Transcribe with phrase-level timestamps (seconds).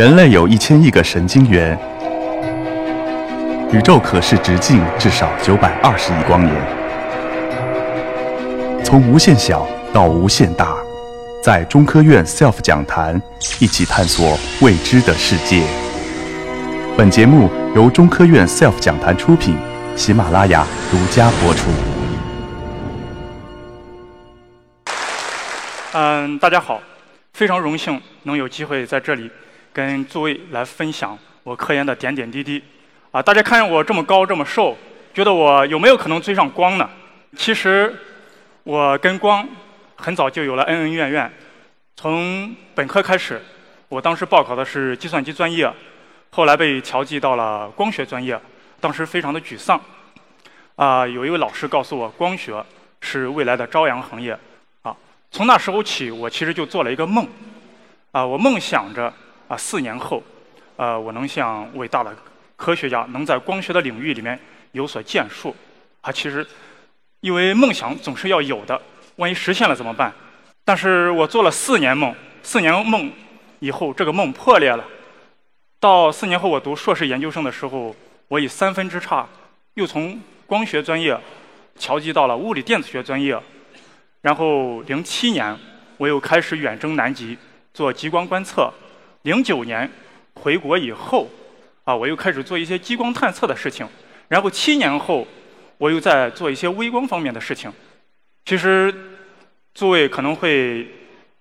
[0.00, 1.78] 人类有一千亿个神经元，
[3.70, 6.56] 宇宙可视直径至少九百二十亿光年。
[8.82, 10.74] 从无限小到无限大，
[11.44, 13.20] 在中科院 SELF 讲坛
[13.58, 15.62] 一起探索未知的世界。
[16.96, 19.54] 本节目由中科院 SELF 讲坛出品，
[19.96, 21.68] 喜马拉雅独家播出。
[25.92, 26.80] 嗯，大家好，
[27.34, 29.30] 非常荣幸能有机会在这里
[29.72, 32.62] 跟诸位来分享我科研的点点滴滴。
[33.10, 34.76] 啊，大家看见我这么高这么瘦，
[35.12, 36.88] 觉得我有没有可能追上光呢？
[37.36, 37.94] 其实
[38.62, 39.48] 我跟光
[39.96, 41.30] 很早就有了恩恩怨怨。
[41.96, 43.42] 从本科开始，
[43.88, 45.70] 我当时报考的是计算机专业，
[46.30, 48.38] 后来被调剂到了光学专业，
[48.80, 49.80] 当时非常的沮丧。
[50.76, 52.64] 啊，有一位老师告诉我，光学
[53.00, 54.38] 是未来的朝阳行业。
[54.82, 54.96] 啊，
[55.30, 57.28] 从那时候起，我其实就做了一个梦。
[58.12, 59.12] 啊，我梦想着
[59.50, 60.22] 啊，四年后，
[60.76, 62.16] 呃，我能像伟大的
[62.54, 64.38] 科学家，能在光学的领域里面
[64.70, 65.54] 有所建树。
[66.02, 66.46] 啊，其实，
[67.18, 68.80] 因为梦想总是要有的，
[69.16, 70.12] 万一实现了怎么办？
[70.64, 73.10] 但是我做了四年梦，四年梦
[73.58, 74.84] 以后，这个梦破裂了。
[75.80, 77.96] 到四年后，我读硕士研究生的时候，
[78.28, 79.28] 我以三分之差，
[79.74, 81.18] 又从光学专业
[81.76, 83.36] 调剂到了物理电子学专业。
[84.20, 85.58] 然后零七年，
[85.96, 87.36] 我又开始远征南极。
[87.72, 88.72] 做极光观测，
[89.22, 89.90] 零九年
[90.34, 91.28] 回国以后，
[91.84, 93.86] 啊，我又开始做一些激光探测的事情。
[94.28, 95.26] 然后七年后，
[95.76, 97.70] 我又在做一些微光方面的事情。
[98.46, 98.94] 其实，
[99.74, 100.88] 诸位可能会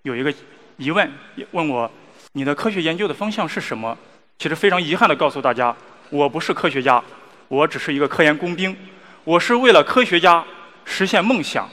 [0.01, 0.33] 有一个
[0.77, 1.09] 疑问，
[1.51, 1.89] 问我
[2.33, 3.97] 你的科学研究的方向是什么？
[4.37, 5.75] 其实非常遗憾的告诉大家，
[6.09, 7.01] 我不是科学家，
[7.47, 8.75] 我只是一个科研工兵。
[9.23, 10.43] 我是为了科学家
[10.83, 11.69] 实现梦想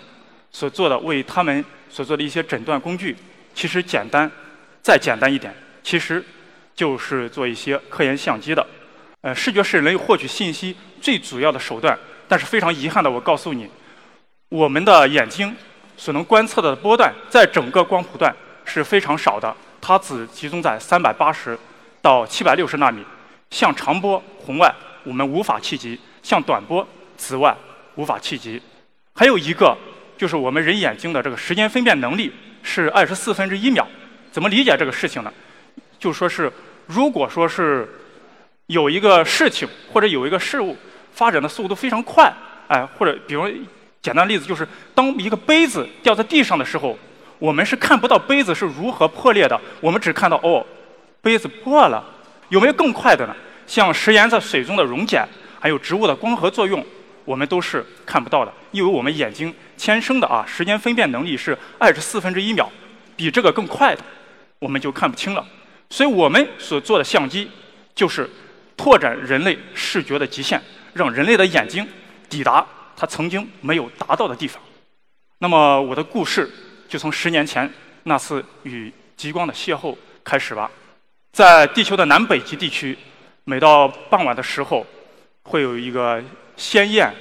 [0.52, 3.16] 所做的，为他们所做的一些诊断工具。
[3.54, 4.30] 其实简单。
[4.82, 5.52] 再简单一点，
[5.86, 6.20] 其实
[6.74, 8.66] 就是做一些科研相机的。
[9.20, 11.96] 呃，视觉是人获取信息最主要的手段。
[12.26, 13.70] 但是非常遗憾的，我告诉你，
[14.48, 15.54] 我们的眼睛
[15.96, 21.56] 所能观测的波段，在整个光谱段是非常少的，它只集中在三百八十
[22.02, 23.04] 到七百六十纳米。
[23.52, 24.74] 像长波、红外，
[25.04, 26.84] 我们无法企及；像短波、
[27.16, 27.56] 紫外，
[27.94, 28.60] 无法企及。
[29.14, 29.78] 还有一个，
[30.18, 32.32] 就是我们人眼睛的这个时间分辨能力
[32.64, 33.86] 是二十四分之一秒。
[34.32, 35.32] 怎么理解这个事情呢？
[35.98, 36.52] 就说是，
[36.86, 37.88] 如果说是
[38.66, 40.76] 有一个事情或者有一个事物
[41.12, 42.32] 发展的速度非常快，
[42.68, 43.48] 哎，或者比如
[44.02, 46.96] 简单例子就是，当一个杯子掉在地上的时候，
[47.38, 50.64] 我们是看不到杯子是如何破裂的，我们只看到哦，
[51.20, 52.04] 杯子破了。
[52.48, 53.34] 有没有更快的呢？
[53.66, 55.26] 像食盐在水中的溶解，
[55.58, 56.84] 还有植物的光合作用，
[57.24, 62.70] 我们都是看不到的，因为我们眼睛天生的啊时间分辨能力是二十四分之一秒，
[63.16, 64.02] 比这个更快的。
[64.60, 65.44] 我们就看不清了，
[65.90, 67.50] 所以我们所做的相机，
[67.94, 68.28] 就是
[68.76, 70.60] 拓展人类视觉的极限，
[70.94, 71.86] 让人类的眼睛
[72.28, 72.66] 抵达
[72.96, 74.62] 它曾经没有达到的地方。
[75.38, 76.50] 那么我的故事
[76.88, 77.70] 就从十年前
[78.04, 80.70] 那次与极光的邂逅开始吧。
[81.32, 82.96] 在地球的南北极地区，
[83.44, 84.86] 每到傍晚的时候，
[85.42, 86.22] 会有一个
[86.56, 87.14] 鲜艳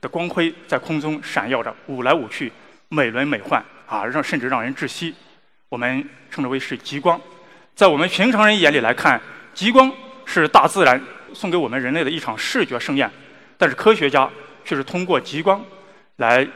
[0.00, 2.52] 的光辉在空中闪耀着，舞来舞去，
[2.88, 5.14] 美轮美奂啊，让甚至让人窒息。
[5.68, 7.20] 我们称之为是极光，
[7.74, 9.20] 在我们平常人眼里来看，
[9.54, 9.90] 极光
[10.24, 11.00] 是大自然
[11.32, 13.10] 送给我们人类的一场视觉盛宴。
[13.56, 14.28] 但是科学家
[14.64, 15.64] 却是通过极光
[16.16, 16.46] 来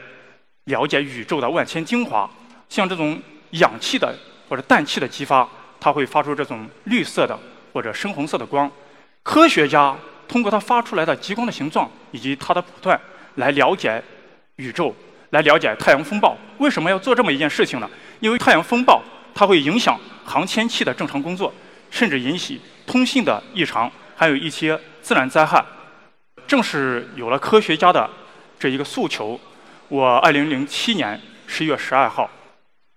[0.65, 2.29] 了解宇宙的万千精华。
[2.69, 4.13] 像这种氧气的
[4.49, 5.47] 或者氮气的激发，
[5.79, 7.37] 它会发出这种绿色的
[7.73, 8.69] 或者深红色的光。
[9.23, 9.95] 科学家
[10.27, 12.99] 通过它发出来的极光的形状以及它的谱段
[13.35, 14.01] 来了解
[14.57, 14.95] 宇宙。
[15.31, 17.89] 来了解太阳风暴为什么要做这么一件事情呢？
[18.21, 19.03] 因为太阳风暴
[19.37, 21.53] 它会影响航天器的正常工作，
[21.91, 25.63] 甚至引起通信的异常，还有一些自然灾害。
[26.47, 28.09] 正是有了科学家的
[28.57, 29.39] 这一个诉求，
[29.89, 32.29] 我2007年11月12号，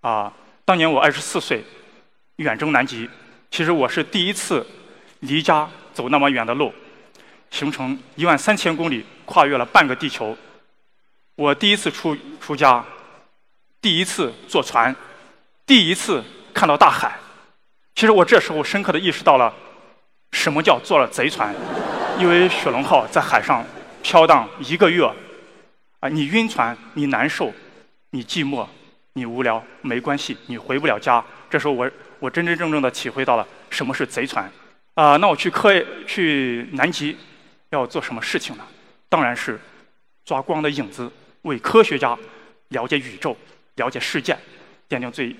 [0.00, 0.32] 啊，
[0.64, 1.62] 当年我24岁，
[2.36, 3.06] 远征南极。
[3.50, 4.66] 其实我是第一次
[5.18, 6.72] 离家走那么远的路，
[7.50, 10.34] 行程1万三千公里，跨越了半个地球。
[11.34, 12.82] 我第一次出出家，
[13.82, 14.96] 第一次坐船，
[15.70, 17.16] 第一次看到大海。
[17.94, 19.54] 其实我这时候深刻的意识到了，
[20.32, 21.54] 什么叫坐了贼船。
[22.18, 23.64] 因为雪龙号在海上
[24.02, 25.08] 飘荡一个月，
[26.00, 27.54] 啊，你晕船，你难受，
[28.10, 28.66] 你寂寞，
[29.12, 31.24] 你无聊，没关系，你回不了家。
[31.48, 31.88] 这时候我
[32.18, 34.50] 我真真正正的体会到了什么是贼船。
[34.94, 35.72] 啊，那我去科
[36.04, 37.16] 去南极
[37.68, 38.66] 要做什么事情呢？
[39.08, 39.60] 当然是
[40.24, 41.08] 抓光的影子。
[41.42, 42.18] 为科学家
[42.70, 43.36] 了解宇宙、
[43.76, 44.36] 了解世界
[44.88, 45.34] 奠定最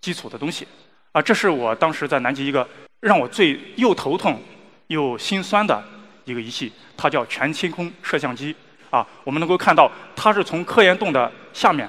[0.00, 0.66] 基础的东西
[1.12, 1.20] 啊！
[1.20, 2.66] 这是我当时在南极一个
[3.00, 4.40] 让我最又头痛
[4.88, 5.82] 又心酸的
[6.24, 8.54] 一个仪器，它叫全天空摄像机。
[8.90, 11.86] 啊，我们能够看到，它是从科研洞的下面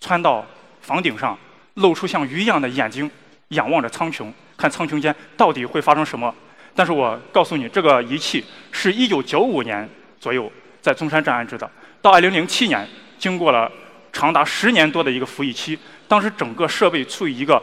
[0.00, 0.46] 穿到
[0.80, 1.38] 房顶上，
[1.74, 3.10] 露出像鱼一样的眼睛，
[3.48, 6.34] 仰望着苍穹，看苍穹间到底会发生什么。
[6.74, 9.86] 但是我告诉你，这个仪器是一九九五年
[10.18, 10.50] 左右
[10.80, 11.70] 在中山站安置的，
[12.00, 12.88] 到二零零七年，
[13.18, 13.70] 经过了
[14.10, 15.78] 长达十年多的一个服役期，
[16.08, 17.62] 当时整个设备处于一个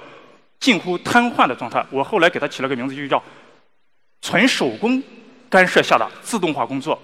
[0.59, 1.85] 近乎瘫痪的状态。
[1.89, 3.21] 我后来给它起了个名字，就叫
[4.21, 5.01] 纯手工
[5.49, 6.97] 干涉下的自动化工作。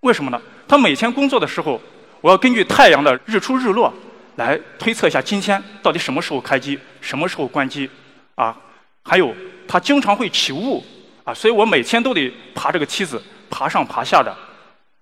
[0.00, 0.40] 为什么呢？
[0.66, 1.80] 他每天工作的时候，
[2.20, 3.92] 我要根据太阳的日出日落
[4.36, 7.88] 来推测一下今天到底什么时候开机，什么时候关机，
[8.34, 8.56] 啊，
[9.04, 9.34] 还有
[9.66, 10.84] 他经常会起雾，
[11.24, 13.20] 啊，所以我每天都得爬这个梯子，
[13.50, 14.36] 爬上爬下的，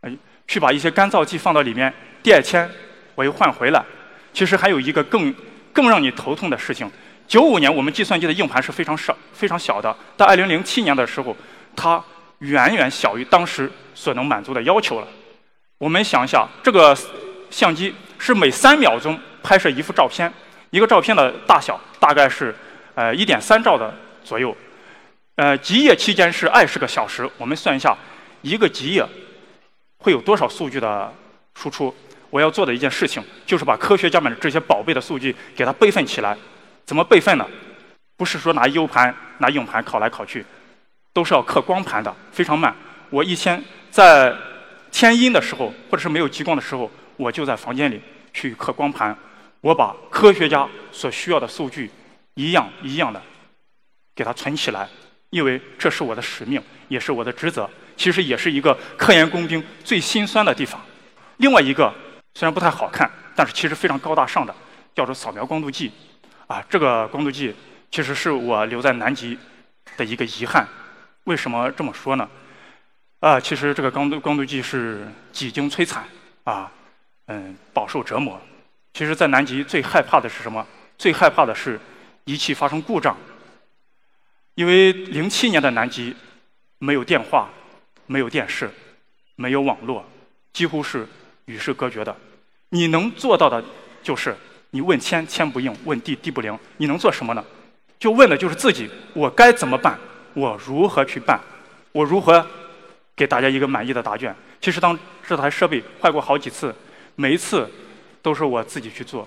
[0.00, 0.16] 哎，
[0.48, 1.92] 去把一些干燥剂放到里面，
[2.22, 2.68] 第二天
[3.14, 3.84] 我又换回来。
[4.32, 5.34] 其实还有一个更
[5.76, 6.90] 更让你头痛的事情，
[7.28, 11.36] 九五年我们计算机的硬盘是非常少、非常小的，到二零零七年的时候，
[11.76, 12.02] 它
[12.38, 13.70] 远远小于当时。
[13.98, 15.08] 所能满足的要求了。
[15.78, 16.94] 我们想一下，这个
[17.48, 20.30] 相机是每三秒钟拍摄一幅照片，
[20.68, 22.54] 一个照片的大小大概是
[22.94, 23.90] 呃一点三兆的
[24.22, 24.54] 左右。
[25.36, 27.26] 呃，极夜期间是二十个小时。
[27.38, 27.96] 我们算一下，
[28.42, 29.02] 一个极夜
[29.96, 31.10] 会有多少数据的
[31.54, 31.96] 输出？
[32.30, 36.36] 我要做的一件事情就是把科学家们的这些宝贝的数据给它备份起来。
[36.84, 37.46] 怎么备份呢？
[38.16, 40.44] 不是说拿 U 盘、拿硬盘拷来拷去，
[41.12, 42.74] 都是要刻光盘的，非常慢。
[43.10, 43.62] 我一天。
[43.88, 44.36] 在
[44.92, 47.98] 天阴的时候，或者是没有极光的时候，我就在房间里
[48.34, 49.16] 去刻光盘。
[49.62, 51.90] 我把科学家所需要的数据
[52.34, 53.22] 一样一样的
[54.14, 54.86] 给它存起来，
[55.30, 57.68] 因为这是我的使命，也是我的职责。
[57.96, 60.78] 其实也是一个科研工兵最心酸的地方。
[61.38, 61.90] 另外一个
[62.36, 64.54] 虽然不太好看，但是其实非常高大上的，
[64.94, 65.90] 叫做扫描光度计。
[66.46, 67.54] 啊，这个光度计
[67.90, 69.38] 其实是我留在南极
[69.96, 70.68] 的一个遗憾。
[71.24, 72.28] 为什么这么说呢？
[73.20, 76.04] 啊，其实这个光度光度计是几经摧残
[76.44, 76.70] 啊，
[77.28, 78.38] 嗯，饱受折磨。
[78.92, 80.66] 其实，在南极最害怕的是什么？
[80.98, 81.80] 最害怕的是
[82.24, 83.16] 仪器发生故障。
[84.56, 86.14] 因为零七年的南极
[86.80, 87.48] 没有电话，
[88.04, 88.70] 没有电视，
[89.36, 90.04] 没有网络，
[90.52, 91.08] 几乎是
[91.46, 92.14] 与世隔绝的。
[92.70, 93.62] 你能做到的
[94.02, 94.36] 就是
[94.70, 96.58] 你问天天不应，问地地不灵。
[96.76, 97.44] 你能做什么呢？
[97.98, 99.98] 就问的就是自己，我该怎么办？
[100.34, 101.40] 我如何去办？
[101.92, 102.46] 我如何？
[103.16, 104.36] 给大家一个满意的答卷。
[104.60, 106.74] 其实当这台设备坏过好几次，
[107.14, 107.66] 每一次
[108.20, 109.26] 都是我自己去做。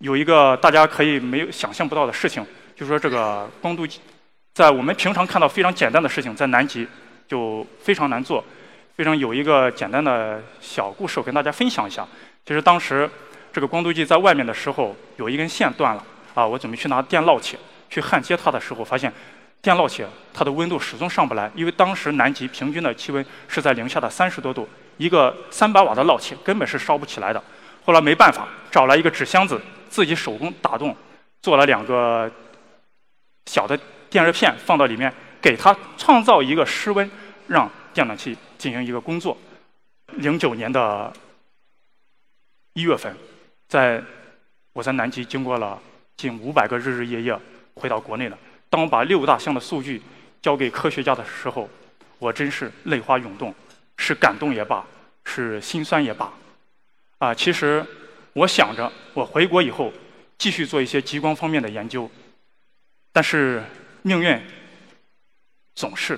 [0.00, 2.44] 有一个大家可以没有想象不到的事情，
[2.76, 4.00] 就是说这个光度计，
[4.52, 6.86] 在我们平常看到非常简单的事情，在南极
[7.26, 8.44] 就非常难做。
[8.94, 12.06] 非常有一个简单的小故事，我跟大家分享一下。
[12.48, 13.06] 就是当时
[13.52, 16.02] 这个光度计在外面的时候，有一根线断了，
[16.32, 17.58] 啊，我准备去拿电烙铁
[17.90, 19.12] 去焊接它的时候，发现。
[19.60, 24.66] 电烙铁，它的温度始终上不来，因为当时南极平均的气温是在零下的三十多度，
[24.96, 27.42] 一个三百瓦的烙铁根本是烧不起来的。
[27.84, 29.60] 后来没办法，找来一个纸箱子，
[29.90, 30.96] 自己手工打洞，
[31.42, 32.30] 做了两个
[33.46, 33.78] 小的
[34.08, 35.12] 电热片放到里面，
[35.42, 37.10] 给它创造一个室温，
[37.48, 39.36] 让电暖气进行一个工作。
[40.12, 41.12] 零九年的
[42.78, 43.12] 一月份，
[43.66, 44.00] 在
[44.72, 45.82] 我在南极经过了
[46.16, 47.36] 近五百个日日夜夜，
[47.74, 48.38] 回到国内了。
[48.70, 50.00] 当我把六大项的数据
[50.40, 51.68] 交给科学家的时候，
[52.20, 53.52] 我真是泪花涌动，
[53.96, 54.86] 是感动也罢，
[55.24, 56.32] 是心酸也罢。
[57.18, 57.84] 啊，其实
[58.32, 59.92] 我想着我回国以后
[60.38, 62.08] 继续做一些极光方面的研究，
[63.12, 63.60] 但是
[64.02, 64.40] 命运
[65.74, 66.16] 总是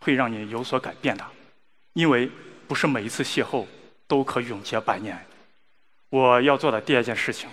[0.00, 1.24] 会让你有所改变的，
[1.92, 2.28] 因为
[2.66, 3.64] 不是每一次邂逅
[4.08, 5.24] 都可永结百年。
[6.10, 7.48] 我要做的第二件事情，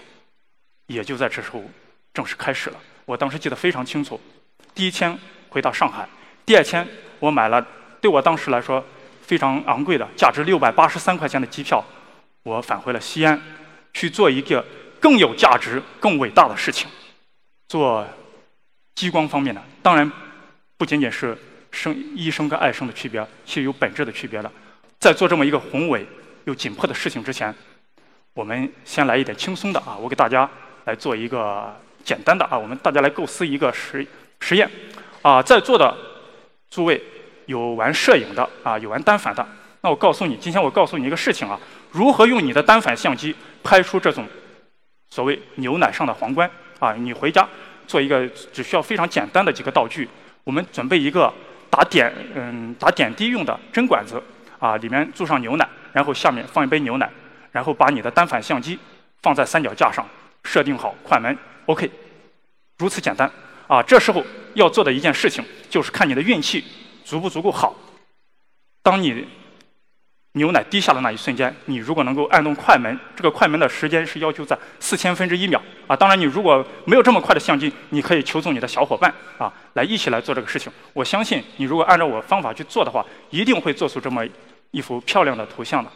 [0.88, 1.64] 也就在这时候
[2.14, 2.80] 正式开始了。
[3.06, 4.20] 我当时记得非常清楚，
[4.74, 5.18] 第一天
[5.50, 6.08] 回到上海，
[6.46, 6.88] 第二天
[7.20, 7.66] 我买了
[8.00, 8.84] 对我当时来说
[9.22, 11.84] 非常昂贵的价值六百八十三块钱的机票，
[12.44, 13.42] 我返回了西安，
[13.94, 14.66] 去做一个
[15.00, 16.88] 更有价值、更伟大的事情，
[17.68, 18.06] 做
[18.96, 19.62] 激光方面的。
[19.82, 20.10] 当然，
[20.78, 21.38] 不仅仅是
[21.72, 24.52] 生医生跟爱生的区别，是有本质的区别的。
[25.00, 26.06] 在做这么一个宏伟
[26.46, 27.54] 又紧迫的事情之前，
[28.34, 29.98] 我们先来一点轻松的啊！
[30.00, 30.50] 我给大家
[30.86, 31.74] 来做一个。
[32.04, 34.06] 简单的啊，我们大家来构思一个实
[34.42, 34.70] 实验，
[35.22, 35.98] 啊，在座的
[36.70, 37.02] 诸位
[37.46, 39.48] 有玩摄影的啊，有玩单反的。
[39.80, 41.58] 那我告诉你，今天我告诉你一个事情啊，
[41.92, 44.28] 如何用你的单反相机拍出这种
[45.12, 46.92] 所谓牛奶上的皇冠啊？
[46.92, 47.48] 你回家
[47.88, 50.10] 做一个，只需要非常简单的几个道具。
[50.44, 51.34] 我们准备一个
[51.70, 54.22] 打点嗯打点滴用的针管子
[54.60, 57.10] 啊，里面注上牛奶，然后下面放一杯牛奶，
[57.54, 58.78] 然后把你的单反相机
[59.22, 60.06] 放在三脚架上，
[60.44, 61.38] 设定好快门。
[61.68, 61.90] OK，
[62.80, 63.32] 如此简单
[63.68, 63.82] 啊！
[63.82, 64.22] 这时候
[64.56, 66.66] 要做的一件事情，就是看你的运气
[67.06, 67.74] 足不足够好。
[68.82, 69.26] 当你
[70.34, 75.96] 牛奶滴下的那一瞬间，你如果能够按动快门，这个快门的时间是要求在四千分之一秒啊。
[75.96, 80.70] 当然，你如果没有这么快的相机，你可以求助你的小伙伴啊，来一起来做这个事情。
[80.92, 84.26] 我相信你如果按照我方法去做的话，一定会做出这么
[84.72, 85.90] 一幅漂亮的图像的。